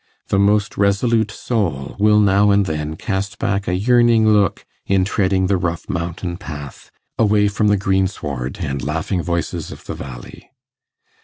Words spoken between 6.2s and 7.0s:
path,